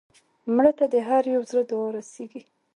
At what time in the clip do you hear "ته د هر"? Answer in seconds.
0.77-1.23